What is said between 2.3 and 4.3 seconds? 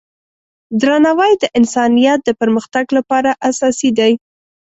پرمختګ لپاره اساسي دی.